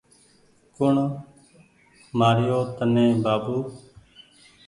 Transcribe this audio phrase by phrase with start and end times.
[0.75, 0.95] ڪوٚڻ
[2.19, 3.57] مآري يو تني بآبو